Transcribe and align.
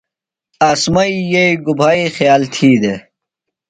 عاصمئی 0.65 1.13
یئییۡ 1.31 1.55
گُبھائی 1.65 2.03
خیال 2.15 2.41
تھی 2.53 2.69
دےۡ؟ 2.81 2.99